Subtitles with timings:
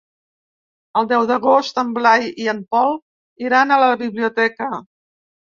[1.01, 2.97] El deu d'agost en Blai i en Pol
[3.49, 4.71] iran a la biblioteca.